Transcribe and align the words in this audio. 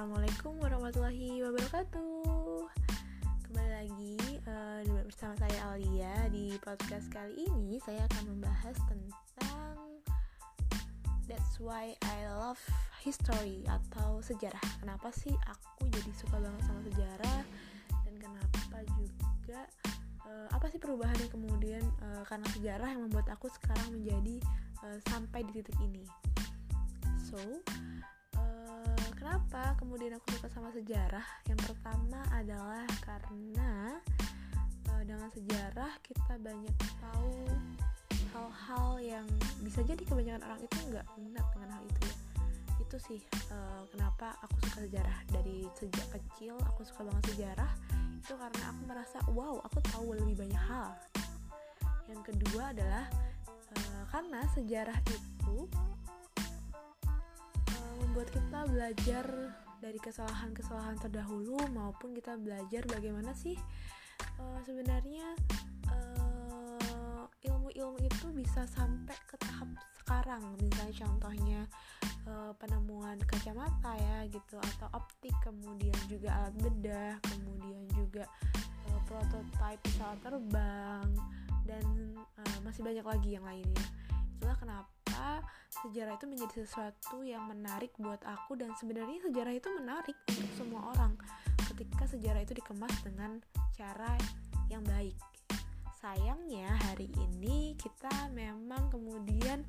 Assalamualaikum 0.00 0.56
warahmatullahi 0.64 1.44
wabarakatuh. 1.44 2.64
Kembali 3.44 3.70
lagi 3.84 4.16
uh, 4.48 4.80
bersama 5.04 5.36
saya 5.36 5.76
Alia. 5.76 6.24
Di 6.32 6.56
podcast 6.64 7.12
kali 7.12 7.44
ini 7.44 7.76
saya 7.84 8.08
akan 8.08 8.32
membahas 8.32 8.80
tentang 8.88 9.76
That's 11.28 11.60
why 11.60 11.92
I 12.00 12.32
love 12.32 12.56
history 13.04 13.60
atau 13.68 14.24
sejarah. 14.24 14.64
Kenapa 14.80 15.12
sih 15.12 15.36
aku 15.36 15.84
jadi 15.92 16.16
suka 16.16 16.40
banget 16.40 16.64
sama 16.64 16.80
sejarah? 16.80 17.40
Dan 18.08 18.14
kenapa 18.24 18.80
juga 18.96 19.68
uh, 20.24 20.48
Apa 20.48 20.72
sih 20.72 20.80
perubahannya 20.80 21.28
kemudian 21.28 21.84
uh, 22.00 22.24
Karena 22.24 22.48
sejarah 22.56 22.88
yang 22.88 23.04
membuat 23.04 23.28
aku 23.36 23.52
sekarang 23.52 23.92
menjadi 23.92 24.40
uh, 24.80 24.96
Sampai 25.12 25.44
di 25.44 25.60
titik 25.60 25.76
ini? 25.84 26.08
So 27.20 27.36
kenapa 29.20 29.76
kemudian 29.76 30.16
aku 30.16 30.32
suka 30.40 30.48
sama 30.48 30.72
sejarah? 30.72 31.22
Yang 31.44 31.60
pertama 31.68 32.24
adalah 32.32 32.88
karena 33.04 34.00
uh, 34.88 35.02
dengan 35.04 35.28
sejarah 35.28 35.92
kita 36.00 36.40
banyak 36.40 36.72
tahu 37.04 37.44
hal-hal 38.32 38.88
yang 39.04 39.26
bisa 39.60 39.84
jadi 39.84 40.00
kebanyakan 40.00 40.40
orang 40.48 40.60
itu 40.64 40.76
nggak 40.88 41.06
minat 41.20 41.46
dengan 41.52 41.70
hal 41.76 41.84
itu. 41.84 42.00
Ya 42.08 42.16
itu 42.80 42.96
sih 43.06 43.20
uh, 43.52 43.84
kenapa 43.92 44.34
aku 44.40 44.56
suka 44.66 44.88
sejarah 44.88 45.18
dari 45.28 45.68
sejak 45.76 46.08
kecil 46.10 46.56
aku 46.64 46.80
suka 46.88 47.04
banget 47.04 47.36
sejarah. 47.36 47.70
Itu 48.24 48.34
karena 48.40 48.62
aku 48.72 48.80
merasa 48.88 49.18
wow 49.36 49.60
aku 49.68 49.78
tahu 49.92 50.16
lebih 50.16 50.48
banyak 50.48 50.64
hal. 50.64 50.96
Yang 52.08 52.32
kedua 52.32 52.72
adalah 52.72 53.04
uh, 53.76 54.02
karena 54.08 54.40
sejarah 54.56 54.98
itu 55.06 55.68
membuat 58.20 58.36
kita 58.36 58.60
belajar 58.68 59.24
dari 59.80 59.96
kesalahan-kesalahan 59.96 60.92
terdahulu 61.00 61.56
maupun 61.72 62.12
kita 62.12 62.36
belajar 62.36 62.84
bagaimana 62.84 63.32
sih 63.32 63.56
uh, 64.36 64.60
sebenarnya 64.60 65.24
uh, 65.88 67.24
ilmu-ilmu 67.48 67.96
itu 68.04 68.28
bisa 68.36 68.68
sampai 68.68 69.16
ke 69.24 69.40
tahap 69.40 69.72
sekarang. 70.04 70.44
Misalnya 70.60 70.94
contohnya 71.00 71.60
uh, 72.28 72.52
penemuan 72.60 73.16
kacamata 73.24 73.96
ya 73.96 74.28
gitu 74.28 74.60
atau 74.76 74.92
optik 74.92 75.32
kemudian 75.40 75.96
juga 76.04 76.44
alat 76.44 76.54
bedah 76.60 77.16
kemudian 77.24 77.88
juga 77.96 78.28
uh, 78.84 79.00
prototipe 79.08 79.80
pesawat 79.80 80.20
terbang 80.20 81.08
dan 81.64 81.84
uh, 82.36 82.58
masih 82.68 82.84
banyak 82.84 83.06
lagi 83.16 83.40
yang 83.40 83.48
lainnya. 83.48 83.86
Itulah 84.36 84.60
kenapa 84.60 84.99
sejarah 85.70 86.18
itu 86.18 86.26
menjadi 86.26 86.54
sesuatu 86.66 87.22
yang 87.22 87.46
menarik 87.46 87.94
buat 87.96 88.20
aku 88.26 88.58
dan 88.58 88.74
sebenarnya 88.76 89.22
sejarah 89.22 89.54
itu 89.54 89.68
menarik 89.78 90.16
untuk 90.28 90.52
semua 90.58 90.82
orang 90.92 91.14
ketika 91.72 92.04
sejarah 92.10 92.42
itu 92.42 92.52
dikemas 92.58 92.92
dengan 93.06 93.40
cara 93.78 94.18
yang 94.68 94.84
baik. 94.84 95.16
Sayangnya 96.00 96.68
hari 96.90 97.08
ini 97.16 97.76
kita 97.76 98.32
memang 98.32 98.88
kemudian 98.92 99.64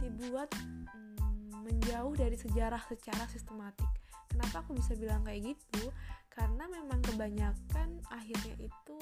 dibuat 0.00 0.48
hmm, 0.56 1.64
menjauh 1.66 2.14
dari 2.16 2.36
sejarah 2.36 2.80
secara 2.88 3.24
sistematik. 3.28 3.88
Kenapa 4.30 4.62
aku 4.62 4.78
bisa 4.78 4.94
bilang 4.94 5.26
kayak 5.26 5.52
gitu? 5.56 5.90
Karena 6.30 6.64
memang 6.70 7.02
kebanyakan 7.02 8.00
akhirnya 8.08 8.54
itu 8.62 8.98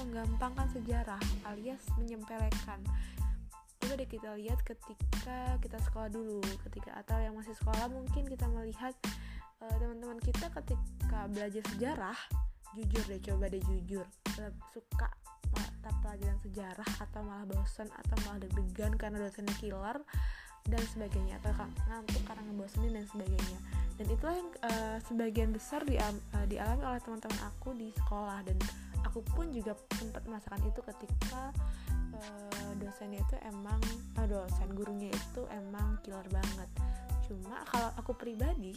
menggampangkan 0.00 0.66
sejarah 0.72 1.20
alias 1.52 1.82
menyempelekan 2.00 2.80
coba 3.86 4.02
deh 4.02 4.10
kita 4.10 4.34
lihat 4.34 4.58
ketika 4.66 5.62
kita 5.62 5.78
sekolah 5.86 6.10
dulu. 6.10 6.42
Ketika 6.66 6.90
atau 7.06 7.22
yang 7.22 7.38
masih 7.38 7.54
sekolah 7.54 7.86
mungkin 7.86 8.26
kita 8.26 8.50
melihat 8.50 8.90
uh, 9.62 9.74
teman-teman 9.78 10.18
kita 10.18 10.50
ketika 10.50 11.30
belajar 11.30 11.62
sejarah 11.70 12.18
jujur 12.74 13.06
deh 13.06 13.22
coba 13.22 13.46
deh 13.46 13.62
jujur. 13.62 14.02
Suka 14.74 15.06
mata 15.54 15.94
pelajaran 16.02 16.34
sejarah 16.42 16.90
atau 16.98 17.22
malah 17.22 17.46
bosan 17.46 17.86
atau 17.94 18.18
malah 18.26 18.42
deg-degan 18.42 18.98
karena 18.98 19.22
dosennya 19.22 19.54
killer 19.62 20.02
dan 20.66 20.82
sebagainya. 20.90 21.38
Atau 21.46 21.54
ngantuk 21.86 22.26
karena 22.26 22.42
ngebosenin 22.42 22.90
dan 22.90 23.06
sebagainya. 23.06 23.58
Dan 24.02 24.06
itulah 24.10 24.34
yang 24.34 24.50
uh, 24.66 24.98
sebagian 25.06 25.54
besar 25.54 25.86
di, 25.86 25.94
uh, 25.94 26.46
dialami 26.50 26.82
oleh 26.82 26.98
teman-teman 27.06 27.38
aku 27.54 27.70
di 27.70 27.94
sekolah. 28.02 28.42
Dan 28.42 28.58
aku 29.06 29.22
pun 29.30 29.54
juga 29.54 29.78
sempat 29.94 30.26
merasakan 30.26 30.58
itu 30.66 30.82
ketika 30.82 31.54
uh, 32.16 32.72
dosennya 32.80 33.20
itu 33.22 33.36
emang 33.46 33.80
uh, 34.18 34.26
dosen 34.26 34.68
gurunya 34.72 35.12
itu 35.12 35.42
emang 35.52 36.00
killer 36.02 36.26
banget. 36.32 36.68
Cuma 37.28 37.62
kalau 37.70 37.90
aku 37.98 38.12
pribadi 38.16 38.74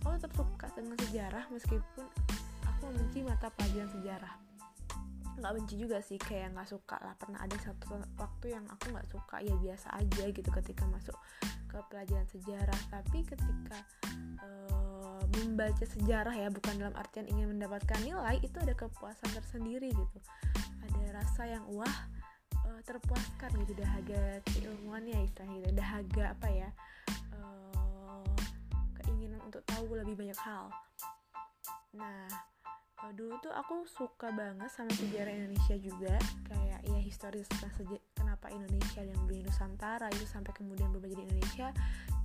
aku 0.00 0.16
tetap 0.16 0.32
suka 0.32 0.66
dengan 0.72 0.96
sejarah 0.96 1.44
meskipun 1.52 2.06
aku 2.64 2.80
membenci 2.88 3.20
mata 3.20 3.52
pelajaran 3.52 3.90
sejarah. 3.92 4.34
Nggak 5.40 5.52
benci 5.56 5.74
juga 5.80 5.98
sih 6.04 6.16
kayak 6.20 6.56
nggak 6.56 6.68
suka 6.68 6.96
lah. 7.00 7.14
Pernah 7.16 7.40
ada 7.44 7.56
satu 7.60 7.96
waktu 8.16 8.46
yang 8.56 8.64
aku 8.68 8.92
nggak 8.92 9.08
suka 9.08 9.36
ya 9.40 9.54
biasa 9.56 9.88
aja 9.96 10.24
gitu 10.32 10.50
ketika 10.52 10.84
masuk 10.88 11.16
ke 11.68 11.78
pelajaran 11.88 12.28
sejarah. 12.28 12.80
Tapi 12.92 13.18
ketika 13.24 13.78
uh, 14.44 15.22
membaca 15.40 15.84
sejarah 15.84 16.34
ya 16.36 16.48
bukan 16.52 16.76
dalam 16.76 16.96
artian 16.96 17.28
ingin 17.28 17.56
mendapatkan 17.56 18.00
nilai 18.04 18.36
itu 18.40 18.56
ada 18.60 18.72
kepuasan 18.76 19.30
tersendiri 19.32 19.92
gitu. 19.92 20.18
Ada 20.88 21.24
rasa 21.24 21.42
yang 21.48 21.64
wah 21.72 21.96
uh, 22.70 22.80
terpuaskan 22.86 23.50
gitu 23.66 23.74
dahaga 23.74 24.38
keilmuannya 24.54 25.26
istilahnya 25.26 25.56
gitu 25.66 25.74
dahaga 25.74 26.24
apa 26.38 26.48
ya 26.48 26.68
uh, 27.34 28.34
keinginan 29.02 29.42
untuk 29.42 29.66
tahu 29.66 29.98
lebih 29.98 30.14
banyak 30.14 30.38
hal. 30.38 30.70
Nah 31.98 32.30
uh, 33.02 33.12
dulu 33.14 33.34
tuh 33.42 33.50
aku 33.50 33.82
suka 33.90 34.30
banget 34.30 34.70
sama 34.70 34.92
sejarah 34.94 35.34
Indonesia 35.34 35.76
juga 35.82 36.14
kayak 36.46 36.80
ya 36.86 37.00
historis 37.02 37.50
kenapa 38.14 38.48
Indonesia 38.54 39.02
dan 39.02 39.16
dunia 39.26 39.44
Nusantara 39.50 40.06
itu 40.14 40.26
sampai 40.30 40.54
kemudian 40.54 40.94
berubah 40.94 41.10
jadi 41.10 41.22
Indonesia 41.26 41.68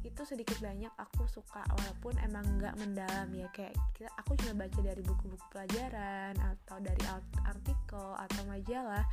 itu 0.06 0.22
sedikit 0.22 0.62
banyak 0.62 0.94
aku 1.02 1.26
suka 1.26 1.66
walaupun 1.66 2.14
emang 2.22 2.46
nggak 2.62 2.78
mendalam 2.78 3.28
ya. 3.34 3.50
Kayak 3.50 3.74
kita 3.98 4.10
aku 4.22 4.38
cuma 4.38 4.66
baca 4.66 4.80
dari 4.80 5.02
buku-buku 5.02 5.46
pelajaran 5.50 6.38
atau 6.38 6.78
dari 6.78 7.04
artikel 7.42 8.08
atau 8.14 8.42
majalah 8.46 9.04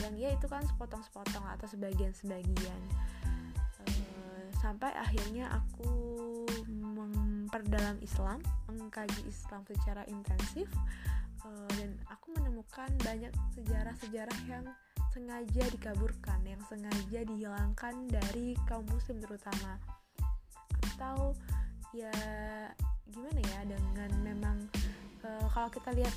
yang 0.00 0.16
ya 0.16 0.32
itu 0.32 0.48
kan 0.48 0.64
sepotong-sepotong 0.64 1.44
atau 1.44 1.66
sebagian-sebagian. 1.68 2.80
Uh, 3.84 4.44
sampai 4.64 4.92
akhirnya 4.96 5.52
aku 5.52 5.92
memperdalam 6.68 8.00
Islam 8.00 8.40
mengkaji 8.68 9.20
Islam 9.28 9.64
secara 9.68 10.08
intensif 10.08 10.68
uh, 11.44 11.70
dan 11.76 11.96
aku 12.08 12.32
menemukan 12.40 12.88
banyak 13.04 13.32
sejarah-sejarah 13.56 14.38
yang 14.48 14.64
sengaja 15.10 15.64
dikaburkan 15.74 16.38
yang 16.46 16.62
sengaja 16.70 17.26
dihilangkan 17.26 17.94
dari 18.06 18.54
kaum 18.70 18.86
muslim 18.86 19.18
terutama 19.18 19.80
atau 21.00 21.32
ya 21.96 22.12
gimana 23.08 23.40
ya 23.40 23.60
dengan 23.64 24.10
memang 24.20 24.56
uh, 25.24 25.48
kalau 25.48 25.72
kita 25.72 25.96
lihat 25.96 26.12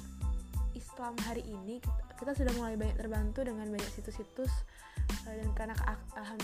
Islam 0.76 1.16
hari 1.24 1.48
ini 1.48 1.80
kita 2.20 2.36
sudah 2.36 2.52
mulai 2.60 2.76
banyak 2.76 3.00
terbantu 3.00 3.48
dengan 3.48 3.72
banyak 3.72 3.88
situs-situs 3.96 4.52
uh, 5.24 5.34
dan 5.40 5.48
karena 5.56 5.76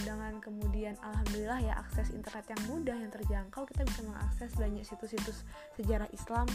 dengan 0.07 0.39
kemudian 0.39 0.95
alhamdulillah 1.03 1.59
ya 1.59 1.73
akses 1.83 2.15
internet 2.15 2.47
yang 2.47 2.63
mudah 2.71 2.95
yang 2.95 3.11
terjangkau 3.11 3.67
kita 3.67 3.83
bisa 3.83 4.07
mengakses 4.07 4.55
banyak 4.55 4.87
situs-situs 4.87 5.43
sejarah 5.75 6.07
Islam 6.15 6.47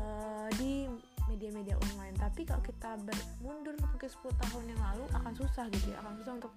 uh, 0.00 0.48
di 0.56 0.88
media-media 1.28 1.78
online. 1.78 2.16
Tapi 2.18 2.48
kalau 2.48 2.64
kita 2.64 2.98
bermundur 2.98 3.76
mungkin 3.78 4.08
10 4.10 4.42
tahun 4.48 4.64
yang 4.74 4.80
lalu 4.80 5.04
akan 5.12 5.32
susah 5.36 5.68
gitu 5.70 5.92
ya 5.92 6.00
akan 6.02 6.12
susah 6.18 6.32
untuk 6.40 6.52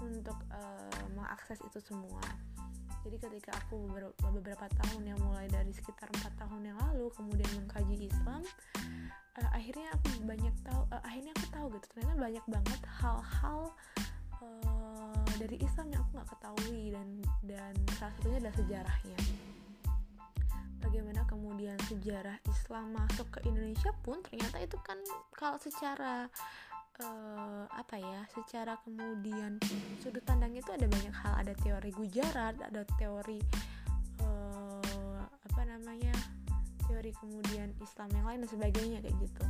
untuk 0.00 0.38
uh, 0.52 1.04
mengakses 1.16 1.62
itu 1.64 1.78
semua 1.80 2.20
jadi 3.00 3.16
ketika 3.16 3.52
aku 3.56 3.88
beberapa 4.32 4.66
tahun 4.84 5.02
yang 5.08 5.18
mulai 5.24 5.48
dari 5.48 5.72
sekitar 5.72 6.12
empat 6.12 6.36
tahun 6.36 6.72
yang 6.72 6.78
lalu 6.90 7.08
kemudian 7.16 7.50
mengkaji 7.56 8.08
Islam 8.08 8.42
uh, 9.40 9.50
akhirnya 9.56 9.88
aku 9.96 10.08
banyak 10.28 10.54
tahu 10.66 10.82
uh, 10.92 11.02
akhirnya 11.04 11.32
aku 11.36 11.46
tahu 11.48 11.66
gitu 11.76 11.86
ternyata 11.96 12.14
banyak 12.20 12.44
banget 12.48 12.80
hal-hal 13.00 13.60
uh, 14.40 15.24
dari 15.40 15.56
Islam 15.64 15.86
yang 15.92 16.00
aku 16.04 16.10
nggak 16.20 16.30
ketahui 16.36 16.82
dan 16.92 17.08
dan 17.48 17.72
salah 17.96 18.12
satunya 18.20 18.38
adalah 18.44 18.56
sejarahnya. 18.60 19.18
Bagaimana 20.80 21.22
kemudian 21.28 21.76
sejarah 21.88 22.36
Islam 22.48 22.92
masuk 22.96 23.28
ke 23.32 23.38
Indonesia 23.48 23.92
pun 24.04 24.20
ternyata 24.24 24.60
itu 24.60 24.76
kan 24.80 24.96
kalau 25.36 25.56
secara 25.60 26.28
uh, 26.98 27.64
apa 27.70 27.96
ya 27.96 28.20
secara 28.34 28.74
kemudian 28.82 29.62
sudut 30.02 30.24
pandang 30.26 30.52
itu 30.56 30.68
ada 30.74 30.86
banyak 30.90 31.14
hal. 31.14 31.34
Ada 31.46 31.54
teori 31.62 31.90
Gujarat 31.94 32.58
ada 32.58 32.82
teori 32.98 33.38
uh, 34.24 35.22
apa 35.22 35.62
namanya 35.66 36.12
teori 36.90 37.14
kemudian 37.22 37.70
Islam 37.78 38.10
yang 38.18 38.26
lain 38.26 38.38
dan 38.42 38.50
sebagainya 38.50 38.98
kayak 39.06 39.16
gitu. 39.22 39.44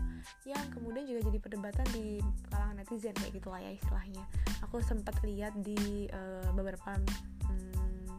Yang 0.45 0.65
kemudian 0.77 1.05
juga 1.09 1.21
jadi 1.33 1.39
perdebatan 1.41 1.87
di 1.97 2.07
kalangan 2.53 2.77
netizen 2.85 3.17
kayak 3.17 3.33
gitulah 3.41 3.61
ya 3.65 3.73
istilahnya. 3.73 4.25
Aku 4.69 4.85
sempat 4.85 5.17
lihat 5.25 5.57
di 5.65 6.05
uh, 6.13 6.53
beberapa 6.53 7.01
hmm, 7.49 8.13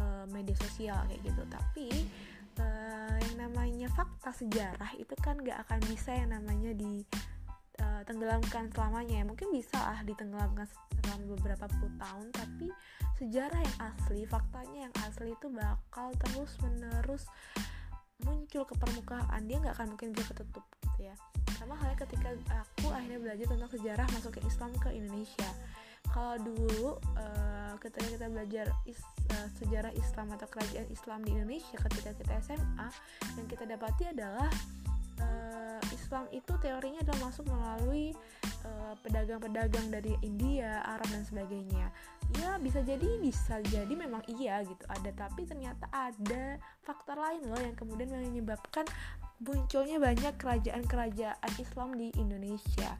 uh, 0.00 0.24
media 0.32 0.56
sosial 0.64 0.96
kayak 1.12 1.20
gitu. 1.20 1.42
Tapi 1.44 1.86
uh, 2.56 3.16
yang 3.20 3.36
namanya 3.48 3.88
fakta 3.92 4.32
sejarah 4.32 4.96
itu 4.96 5.14
kan 5.20 5.36
gak 5.44 5.68
akan 5.68 5.80
bisa 5.92 6.16
yang 6.16 6.32
namanya 6.32 6.72
di 6.72 7.04
tenggelamkan 8.06 8.70
selamanya 8.74 9.22
ya. 9.22 9.24
Mungkin 9.24 9.48
bisa 9.50 9.78
lah 9.78 10.00
ditenggelamkan 10.02 10.66
selama 11.02 11.24
beberapa 11.38 11.64
puluh 11.78 11.92
tahun 11.98 12.26
tapi 12.34 12.68
sejarah 13.18 13.60
yang 13.60 13.76
asli 13.78 14.20
faktanya 14.26 14.78
yang 14.90 14.94
asli 15.06 15.30
itu 15.34 15.46
bakal 15.50 16.10
terus 16.18 16.52
menerus 16.62 17.24
muncul 18.22 18.62
ke 18.66 18.74
permukaan. 18.78 19.40
Dia 19.46 19.58
nggak 19.58 19.74
akan 19.78 19.86
mungkin 19.94 20.14
bisa 20.14 20.30
ketutup 20.30 20.64
gitu 20.82 21.10
ya. 21.10 21.14
Sama 21.58 21.78
halnya 21.78 21.98
ketika 22.02 22.34
aku 22.50 22.90
akhirnya 22.90 23.18
belajar 23.22 23.46
tentang 23.50 23.70
sejarah 23.70 24.06
masuk 24.14 24.32
ke 24.38 24.40
Islam 24.46 24.70
ke 24.78 24.88
Indonesia. 24.94 25.50
Kalau 26.10 26.34
dulu 26.42 26.98
uh, 27.14 27.74
ketika 27.78 28.04
kita 28.18 28.26
belajar 28.26 28.66
is, 28.84 28.98
uh, 29.32 29.48
sejarah 29.62 29.94
Islam 29.94 30.34
atau 30.34 30.50
kerajaan 30.50 30.90
Islam 30.90 31.22
di 31.22 31.30
Indonesia 31.32 31.78
ketika 31.88 32.10
kita 32.18 32.32
SMA 32.42 32.88
yang 33.38 33.46
kita 33.46 33.64
dapati 33.64 34.10
adalah 34.10 34.50
Islam 36.12 36.28
itu 36.28 36.52
teorinya 36.60 37.00
adalah 37.00 37.32
masuk 37.32 37.48
melalui 37.48 38.12
pedagang-pedagang 39.00 39.88
uh, 39.88 39.92
dari 39.96 40.12
India, 40.20 40.84
Arab 40.84 41.08
dan 41.08 41.24
sebagainya. 41.24 41.88
Ya 42.36 42.60
bisa 42.60 42.84
jadi 42.84 43.16
bisa 43.16 43.64
jadi 43.64 43.88
memang 43.88 44.20
iya 44.28 44.60
gitu 44.60 44.84
ada 44.92 45.08
tapi 45.16 45.48
ternyata 45.48 45.88
ada 45.88 46.60
faktor 46.84 47.16
lain 47.16 47.48
loh 47.48 47.56
yang 47.56 47.72
kemudian 47.72 48.12
menyebabkan 48.12 48.84
munculnya 49.40 49.96
banyak 49.96 50.36
kerajaan-kerajaan 50.36 51.52
Islam 51.56 51.96
di 51.96 52.12
Indonesia. 52.20 52.92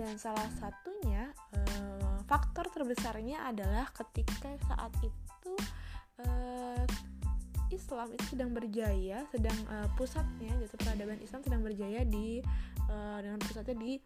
Dan 0.00 0.16
salah 0.16 0.48
satunya 0.56 1.28
uh, 1.52 2.24
faktor 2.24 2.72
terbesarnya 2.72 3.52
adalah 3.52 3.84
ketika 3.92 4.48
saat 4.64 4.96
itu 5.04 5.52
uh, 6.24 6.88
Islam 7.70 8.12
itu 8.14 8.24
sedang 8.36 8.50
berjaya, 8.50 9.24
sedang 9.30 9.58
uh, 9.70 9.88
pusatnya 9.94 10.52
gitu 10.60 10.74
peradaban 10.78 11.18
Islam 11.22 11.40
sedang 11.46 11.62
berjaya 11.62 12.02
di 12.04 12.42
uh, 12.90 13.18
dengan 13.22 13.38
pusatnya 13.38 13.76
di 13.78 14.02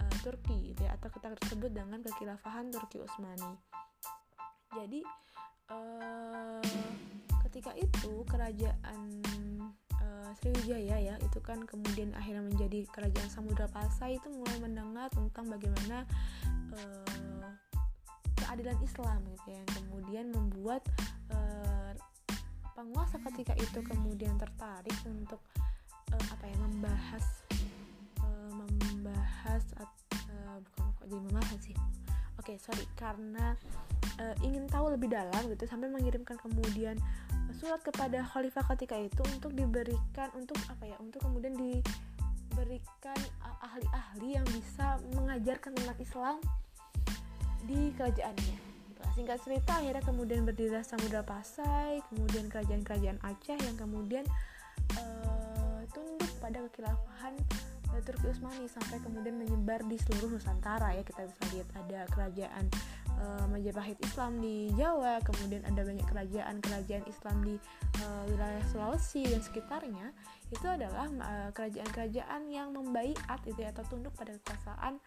uh, 0.00 0.14
Turki 0.22 0.74
gitu 0.74 0.86
ya 0.86 0.94
atau 0.96 1.10
kita 1.10 1.34
tersebut 1.36 1.70
dengan 1.74 2.00
kekhilafahan 2.00 2.70
Turki 2.70 3.02
Utsmani. 3.02 3.54
Jadi 4.70 5.00
uh, 5.74 6.62
ketika 7.50 7.74
itu 7.74 8.22
kerajaan 8.30 8.98
uh, 9.98 10.30
Sriwijaya 10.38 10.96
ya 11.02 11.14
itu 11.18 11.38
kan 11.42 11.66
kemudian 11.66 12.14
akhirnya 12.14 12.46
menjadi 12.46 12.86
kerajaan 12.94 13.26
Samudra 13.26 13.66
Pasai 13.66 14.22
itu 14.22 14.30
mulai 14.30 14.56
mendengar 14.62 15.10
tentang 15.10 15.50
bagaimana 15.50 16.06
uh, 16.78 17.50
keadilan 18.38 18.78
Islam 18.82 19.18
gitu 19.34 19.46
ya 19.50 19.58
yang 19.58 19.70
kemudian 19.74 20.26
membuat 20.30 20.82
penguasa 22.80 23.20
ketika 23.28 23.52
itu 23.60 23.84
kemudian 23.84 24.40
tertarik 24.40 24.96
untuk 25.04 25.36
uh, 26.16 26.24
apa 26.32 26.44
ya 26.48 26.56
membahas 26.64 27.24
uh, 28.24 28.64
membahas 28.88 29.62
uh, 29.76 30.56
bukan 30.64 30.88
kok 30.96 31.04
jadi 31.12 31.22
membahas 31.28 31.60
sih? 31.60 31.76
Oke 32.40 32.56
okay, 32.56 32.56
sorry 32.56 32.88
karena 32.96 33.52
uh, 34.16 34.32
ingin 34.40 34.64
tahu 34.64 34.96
lebih 34.96 35.12
dalam 35.12 35.44
gitu 35.52 35.68
sampai 35.68 35.92
mengirimkan 35.92 36.40
kemudian 36.40 36.96
surat 37.52 37.84
kepada 37.84 38.24
khalifah 38.24 38.64
ketika 38.72 38.96
itu 38.96 39.20
untuk 39.28 39.52
diberikan 39.52 40.32
untuk 40.32 40.56
apa 40.72 40.88
ya 40.88 40.96
untuk 41.04 41.20
kemudian 41.20 41.52
diberikan 41.60 43.20
ahli-ahli 43.60 44.40
yang 44.40 44.46
bisa 44.48 44.96
mengajarkan 45.12 45.76
tentang 45.76 45.98
Islam 46.00 46.36
di 47.68 47.92
kerajaannya 47.92 48.69
singkat 49.14 49.38
cerita 49.42 49.78
akhirnya 49.78 50.04
kemudian 50.04 50.42
berdirilah 50.46 50.84
Samudra 50.84 51.24
Pasai 51.24 52.00
kemudian 52.12 52.48
kerajaan-kerajaan 52.48 53.18
Aceh 53.20 53.58
yang 53.58 53.76
kemudian 53.76 54.24
uh, 54.96 55.80
tunduk 55.92 56.30
pada 56.40 56.62
kekhilafahan 56.70 57.34
Turki 58.00 58.32
Utsmani 58.32 58.70
sampai 58.70 59.02
kemudian 59.02 59.36
menyebar 59.36 59.82
di 59.84 59.98
seluruh 59.98 60.38
Nusantara 60.38 60.94
ya. 60.94 61.02
Kita 61.02 61.26
bisa 61.26 61.42
lihat 61.52 61.68
ada 61.74 62.00
kerajaan 62.08 62.64
uh, 63.18 63.44
Majapahit 63.50 63.98
Islam 64.00 64.38
di 64.40 64.70
Jawa 64.78 65.18
kemudian 65.26 65.66
ada 65.66 65.82
banyak 65.82 66.06
kerajaan-kerajaan 66.06 67.04
Islam 67.10 67.36
di 67.44 67.54
uh, 68.06 68.22
wilayah 68.30 68.62
Sulawesi 68.70 69.26
dan 69.26 69.42
sekitarnya. 69.42 70.06
Itu 70.50 70.66
adalah 70.66 71.06
kerajaan-kerajaan 71.54 72.42
uh, 72.46 72.50
yang 72.54 72.74
membaiat 72.74 73.40
itu 73.46 73.58
ya, 73.58 73.70
atau 73.74 73.84
tunduk 73.90 74.14
pada 74.14 74.34
kekuasaan 74.38 74.98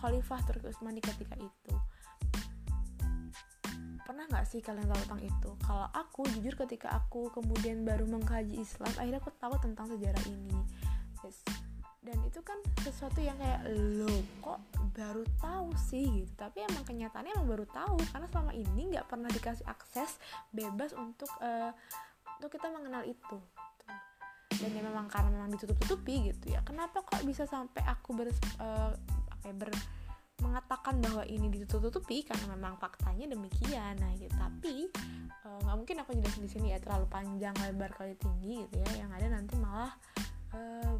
Khalifah 0.00 0.40
Turki 0.48 0.72
Utsmani 0.72 1.04
ketika 1.04 1.36
itu 1.36 1.74
pernah 4.06 4.24
nggak 4.30 4.46
sih 4.46 4.62
kalian 4.62 4.86
tahu 4.86 5.00
tentang 5.02 5.22
itu? 5.26 5.50
Kalau 5.66 5.86
aku 5.90 6.22
jujur 6.38 6.54
ketika 6.54 6.94
aku 6.94 7.28
kemudian 7.34 7.82
baru 7.82 8.06
mengkaji 8.06 8.62
Islam 8.62 8.94
akhirnya 8.94 9.18
aku 9.18 9.34
tahu 9.34 9.58
tentang 9.58 9.90
sejarah 9.90 10.24
ini. 10.30 10.58
Yes. 11.26 11.42
dan 12.06 12.22
itu 12.22 12.38
kan 12.38 12.54
sesuatu 12.86 13.18
yang 13.18 13.34
kayak 13.34 13.66
lo 13.66 14.22
kok 14.38 14.62
baru 14.94 15.26
tahu 15.42 15.74
sih? 15.90 16.22
Gitu. 16.22 16.32
Tapi 16.38 16.62
emang 16.62 16.86
kenyataannya 16.86 17.34
emang 17.34 17.50
baru 17.50 17.66
tahu 17.66 17.98
karena 18.14 18.30
selama 18.30 18.54
ini 18.54 18.94
nggak 18.94 19.10
pernah 19.10 19.26
dikasih 19.26 19.66
akses 19.66 20.22
bebas 20.54 20.94
untuk 20.94 21.26
uh, 21.42 21.74
untuk 22.38 22.54
kita 22.54 22.70
mengenal 22.70 23.02
itu. 23.02 23.42
Dan 24.54 24.70
ya 24.70 24.86
memang 24.86 25.10
karena 25.10 25.34
memang 25.34 25.50
ditutup-tutupi 25.58 26.30
gitu 26.30 26.54
ya. 26.54 26.62
Kenapa 26.62 27.02
kok 27.02 27.26
bisa 27.26 27.42
sampai 27.42 27.82
aku 27.82 28.14
ber 28.14 28.30
uh, 28.62 28.94
apa 29.34 29.44
ya, 29.50 29.54
ber 29.58 29.70
mengatakan 30.56 31.04
bahwa 31.04 31.20
ini 31.28 31.52
ditutup-tutupi 31.52 32.24
karena 32.24 32.56
memang 32.56 32.80
faktanya 32.80 33.28
demikian. 33.28 33.92
Nah 34.00 34.08
gitu. 34.16 34.32
Tapi 34.32 34.88
eh, 35.44 35.58
nggak 35.60 35.68
uh, 35.68 35.76
mungkin 35.76 36.00
aku 36.00 36.16
jelasin 36.16 36.48
di 36.48 36.48
sini 36.48 36.66
ya 36.72 36.80
terlalu 36.80 37.04
panjang 37.12 37.52
lebar 37.60 37.92
kali 37.92 38.16
tinggi 38.16 38.64
gitu 38.64 38.80
ya. 38.80 39.04
Yang 39.04 39.10
ada 39.20 39.26
nanti 39.36 39.54
malah 39.60 39.92
uh, 40.56 40.96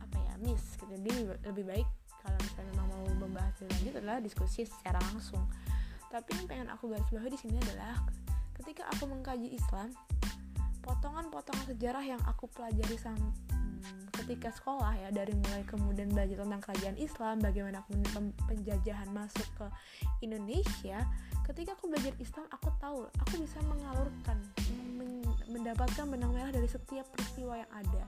apa 0.00 0.16
ya 0.24 0.34
miss 0.40 0.80
gitu. 0.80 0.88
Jadi 0.88 1.28
lebih 1.52 1.68
baik 1.68 1.88
kalau 2.24 2.40
misalnya 2.40 2.72
memang 2.80 2.88
mau 2.88 3.04
membahas 3.28 3.52
lebih 3.60 3.76
lanjut 3.76 3.94
adalah 4.00 4.18
diskusi 4.24 4.64
secara 4.64 4.96
langsung. 5.12 5.44
Tapi 6.08 6.32
yang 6.32 6.48
pengen 6.48 6.68
aku 6.72 6.88
garis 6.88 7.12
bawahi 7.12 7.36
di 7.36 7.40
sini 7.44 7.60
adalah 7.60 8.00
ketika 8.56 8.88
aku 8.88 9.04
mengkaji 9.04 9.52
Islam 9.52 9.92
potongan-potongan 10.80 11.76
sejarah 11.76 12.00
yang 12.00 12.22
aku 12.24 12.48
pelajari 12.48 12.96
sampai 12.96 13.36
ketika 14.28 14.52
sekolah 14.52 14.92
ya 14.92 15.08
dari 15.08 15.32
mulai 15.32 15.64
kemudian 15.64 16.12
belajar 16.12 16.44
tentang 16.44 16.60
kerajaan 16.60 16.96
Islam 17.00 17.40
bagaimana 17.40 17.80
kemudian 17.88 18.28
penjajahan 18.44 19.08
masuk 19.08 19.48
ke 19.56 19.66
Indonesia 20.20 21.00
ketika 21.48 21.72
aku 21.72 21.88
belajar 21.88 22.12
Islam 22.20 22.44
aku 22.52 22.68
tahu 22.76 23.08
aku 23.24 23.34
bisa 23.40 23.56
mengalurkan 23.64 24.36
men 25.00 25.24
mendapatkan 25.48 26.04
benang 26.04 26.36
merah 26.36 26.52
dari 26.52 26.68
setiap 26.68 27.08
peristiwa 27.16 27.56
yang 27.56 27.72
ada. 27.72 28.04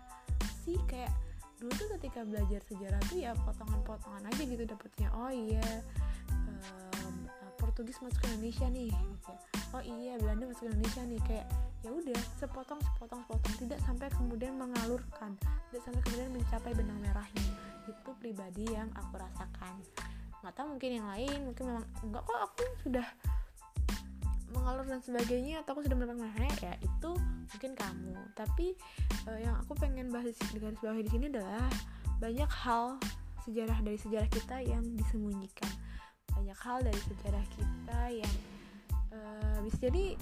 Sih 0.60 0.76
kayak 0.84 1.08
dulu 1.56 1.72
tuh 1.72 1.88
ketika 1.96 2.20
belajar 2.28 2.60
sejarah 2.68 3.00
tuh 3.08 3.16
ya 3.16 3.32
potongan-potongan 3.40 4.28
aja 4.28 4.42
gitu 4.44 4.64
dapetnya 4.68 5.08
oh 5.12 5.32
iya 5.32 5.60
um, 5.60 6.09
Portugis 7.80 8.04
masuk 8.04 8.20
ke 8.20 8.28
Indonesia 8.36 8.66
nih 8.68 8.92
gitu. 8.92 9.32
Oh 9.72 9.80
iya 9.80 10.12
Belanda 10.20 10.52
masuk 10.52 10.60
ke 10.60 10.66
Indonesia 10.68 11.00
nih 11.00 11.20
kayak 11.24 11.46
ya 11.80 11.90
udah 11.96 12.20
sepotong 12.36 12.76
sepotong 12.76 13.20
sepotong. 13.24 13.54
Tidak 13.56 13.80
sampai 13.88 14.12
kemudian 14.12 14.52
mengalurkan 14.60 15.32
tidak 15.72 15.82
sampai 15.88 16.00
kemudian 16.04 16.28
mencapai 16.28 16.76
benang 16.76 17.00
merahnya. 17.00 17.48
Itu 17.88 18.12
pribadi 18.20 18.68
yang 18.68 18.92
aku 18.92 19.16
rasakan. 19.16 19.80
Nggak 20.44 20.52
tahu 20.60 20.66
mungkin 20.76 20.90
yang 20.92 21.08
lain 21.08 21.38
mungkin 21.40 21.64
memang 21.72 21.86
enggak 22.04 22.22
kok 22.28 22.40
aku 22.52 22.62
sudah 22.84 23.06
mengalur 24.52 24.84
dan 24.84 25.00
sebagainya 25.00 25.64
atau 25.64 25.70
aku 25.72 25.80
sudah 25.88 25.96
benang 25.96 26.20
merahnya 26.20 26.52
ya 26.60 26.74
itu 26.84 27.10
mungkin 27.48 27.72
kamu. 27.80 28.12
Tapi 28.36 28.76
uh, 29.24 29.40
yang 29.40 29.56
aku 29.56 29.72
pengen 29.80 30.12
bahas 30.12 30.36
di 30.36 30.60
garis 30.60 30.76
bawah 30.84 31.00
di 31.00 31.08
sini 31.08 31.32
adalah 31.32 31.64
banyak 32.20 32.50
hal 32.60 33.00
sejarah 33.48 33.80
dari 33.80 33.96
sejarah 33.96 34.28
kita 34.28 34.60
yang 34.68 34.84
disembunyikan 35.00 35.72
banyak 36.50 36.66
hal 36.66 36.82
dari 36.82 37.02
sejarah 37.06 37.46
kita 37.54 38.00
yang 38.10 38.34
uh, 39.14 39.62
bisa 39.62 39.86
jadi 39.86 40.18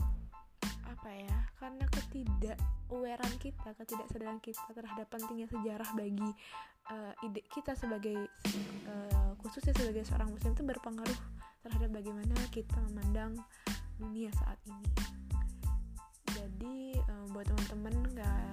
apa 0.84 1.08
ya 1.08 1.38
karena 1.56 1.84
ketidakueran 1.88 3.32
kita 3.40 3.72
ketidaksadaran 3.72 4.36
kita 4.44 4.68
terhadap 4.76 5.08
pentingnya 5.08 5.48
sejarah 5.48 5.88
bagi 5.96 6.28
uh, 6.92 7.24
ide 7.24 7.40
kita 7.48 7.72
sebagai 7.72 8.28
uh, 8.92 9.32
khususnya 9.40 9.72
sebagai 9.72 10.04
seorang 10.04 10.28
muslim 10.28 10.52
itu 10.52 10.68
berpengaruh 10.68 11.16
terhadap 11.64 11.96
bagaimana 11.96 12.36
kita 12.52 12.76
memandang 12.92 13.32
dunia 13.96 14.28
saat 14.36 14.60
ini. 14.68 14.84
Jadi 16.36 16.92
uh, 17.08 17.24
buat 17.32 17.48
teman-teman 17.48 18.04
nggak 18.04 18.44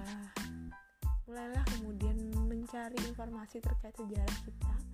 mulailah 1.28 1.64
kemudian 1.76 2.16
mencari 2.48 2.96
informasi 3.04 3.60
terkait 3.60 3.92
sejarah 4.00 4.38
kita 4.48 4.85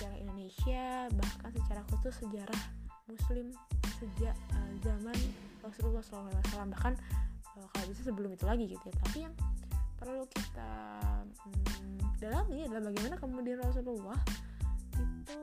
sejarah 0.00 0.16
Indonesia 0.16 1.12
bahkan 1.12 1.50
secara 1.52 1.84
khusus 1.92 2.14
sejarah 2.24 2.62
muslim 3.04 3.52
sejak 4.00 4.32
uh, 4.56 4.72
zaman 4.80 5.18
Rasulullah 5.60 6.00
SAW. 6.00 6.32
Bahkan 6.72 6.96
uh, 7.60 7.66
kalau 7.68 7.86
bisa 7.92 8.08
sebelum 8.08 8.32
itu 8.32 8.48
lagi 8.48 8.64
gitu 8.64 8.80
ya. 8.80 8.96
Tapi 9.04 9.18
yang 9.28 9.34
perlu 10.00 10.24
kita 10.32 10.72
hmm, 11.28 12.16
dalami 12.16 12.64
adalah 12.64 12.88
bagaimana 12.88 13.20
kemudian 13.20 13.60
Rasulullah 13.60 14.16
itu 14.96 15.40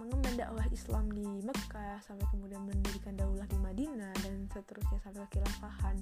mengemban 0.00 0.32
dakwah 0.40 0.64
Islam 0.72 1.12
di 1.12 1.44
Mekah 1.44 2.00
sampai 2.08 2.24
kemudian 2.32 2.64
mendirikan 2.64 3.20
daulah 3.20 3.44
di 3.44 3.60
Madinah 3.60 4.16
dan 4.24 4.48
seterusnya 4.48 4.96
sampai 5.04 5.28
ke 5.28 5.36
khilafahan 5.36 6.00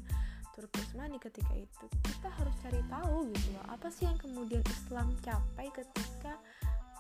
Turki 0.54 0.86
Utsmani 0.86 1.18
ketika 1.18 1.50
itu. 1.58 1.86
Kita 2.06 2.30
harus 2.30 2.54
cari 2.62 2.78
tahu 2.86 3.26
gitu 3.34 3.58
loh 3.58 3.66
apa 3.66 3.90
sih 3.90 4.06
yang 4.06 4.18
kemudian 4.22 4.62
Islam 4.70 5.10
capai 5.18 5.66
ketika 5.74 6.38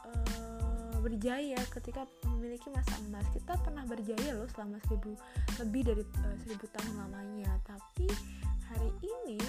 uh, 0.06 0.96
berjaya 1.04 1.60
ketika 1.68 2.08
memiliki 2.32 2.72
masa 2.72 2.96
emas. 3.04 3.28
Kita 3.36 3.60
pernah 3.60 3.84
berjaya 3.84 4.32
loh 4.32 4.48
selama 4.56 4.80
seribu 4.88 5.12
lebih 5.60 5.82
dari 5.84 6.04
uh, 6.24 6.36
seribu 6.40 6.64
tahun 6.72 6.94
lamanya. 6.96 7.52
Tapi 7.68 8.08
hari 8.72 8.90
ini 9.04 9.40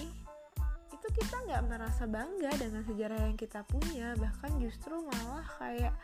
itu 0.92 1.08
kita 1.16 1.36
nggak 1.48 1.64
merasa 1.72 2.04
bangga 2.10 2.52
dengan 2.60 2.84
sejarah 2.84 3.20
yang 3.24 3.40
kita 3.40 3.64
punya. 3.72 4.12
Bahkan 4.20 4.52
justru 4.60 5.00
malah 5.00 5.48
kayak 5.56 5.96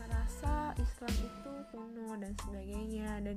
merasa 0.00 0.74
Islam 0.74 1.14
itu 1.22 1.50
kuno 1.70 2.18
dan 2.18 2.34
sebagainya. 2.42 3.10
Dan 3.22 3.36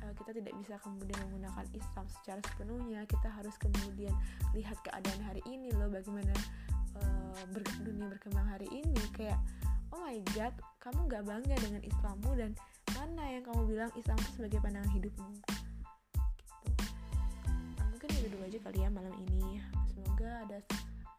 uh, 0.00 0.12
kita 0.16 0.30
tidak 0.40 0.54
bisa 0.56 0.80
kemudian 0.80 1.20
menggunakan 1.28 1.66
Islam 1.76 2.06
secara 2.08 2.40
sepenuhnya. 2.48 3.04
Kita 3.04 3.28
harus 3.28 3.52
kemudian 3.60 4.16
lihat 4.56 4.80
keadaan 4.80 5.20
hari 5.20 5.44
ini 5.44 5.68
loh. 5.76 5.92
Bagaimana 5.92 6.32
uh, 6.96 7.44
ber 7.52 7.60
dunia 7.84 8.08
berkembang 8.08 8.48
hari 8.48 8.72
ini. 8.72 9.04
Kayak 9.12 9.36
oh 9.94 9.98
my 10.02 10.18
god 10.34 10.50
kamu 10.82 11.06
nggak 11.06 11.22
bangga 11.22 11.56
dengan 11.62 11.82
Islammu 11.86 12.30
dan 12.34 12.50
mana 12.98 13.24
yang 13.30 13.42
kamu 13.46 13.62
bilang 13.70 13.90
Islam 13.94 14.18
itu 14.20 14.30
sebagai 14.36 14.58
pandangan 14.60 14.90
hidupmu? 14.90 15.30
Gitu. 16.66 16.84
Nah, 17.78 17.86
mungkin 17.88 18.08
itu 18.10 18.26
dulu 18.28 18.42
aja 18.44 18.58
kali 18.58 18.78
ya 18.82 18.88
malam 18.90 19.14
ini. 19.16 19.62
Semoga 19.94 20.30
ada 20.44 20.58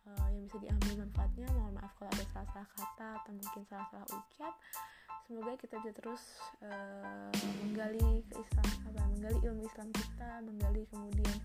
uh, 0.05 0.27
yang 0.29 0.43
bisa 0.45 0.57
diambil 0.61 0.91
manfaatnya. 1.07 1.47
Mohon 1.55 1.73
maaf 1.81 1.91
kalau 1.97 2.11
ada 2.13 2.25
salah-salah 2.35 2.69
kata 2.77 3.07
atau 3.23 3.31
mungkin 3.33 3.61
salah-salah 3.65 4.07
ucap. 4.11 4.53
Semoga 5.25 5.51
kita 5.57 5.75
bisa 5.81 5.91
terus 5.97 6.23
uh, 6.61 7.33
menggali 7.65 8.21
ke 8.29 8.33
Islam 8.37 8.67
apa 8.85 9.01
menggali 9.17 9.39
ilmu 9.41 9.61
Islam 9.65 9.89
kita 9.89 10.29
menggali 10.45 10.83
kemudian 10.93 11.37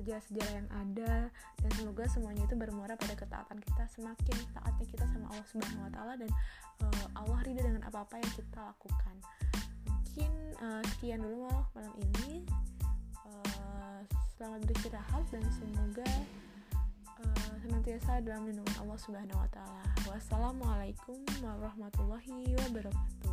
sejarah-sejarah 0.00 0.52
yang 0.64 0.70
ada 0.72 1.12
dan 1.60 1.70
semoga 1.76 2.04
semuanya 2.08 2.42
itu 2.48 2.56
bermuara 2.56 2.96
pada 2.96 3.12
ketaatan 3.12 3.60
kita 3.60 3.84
semakin 3.92 4.36
taatnya 4.56 4.86
kita 4.88 5.04
sama 5.12 5.28
Allah 5.28 5.46
Subhanahu 5.52 5.86
Wa 5.86 5.92
Taala 5.92 6.12
dan 6.16 6.30
uh, 6.80 7.06
Allah 7.20 7.38
ridho 7.44 7.60
dengan 7.60 7.84
apa-apa 7.84 8.16
yang 8.16 8.32
kita 8.32 8.60
lakukan 8.64 9.14
mungkin 9.84 10.32
uh, 10.58 10.82
sekian 10.96 11.20
dulu 11.22 11.46
malam 11.76 11.94
ini 12.00 12.42
uh, 13.28 14.00
selamat 14.34 14.64
beristirahat 14.66 15.22
dan 15.30 15.44
semoga 15.52 16.10
uh, 17.20 17.54
senantiasa 17.60 18.24
dalam 18.24 18.48
lindungan 18.48 18.76
Allah 18.82 18.98
Subhanahu 18.98 19.38
wa 19.38 19.48
taala. 19.52 19.84
Wassalamualaikum 20.08 21.22
warahmatullahi 21.44 22.56
wabarakatuh. 22.58 23.30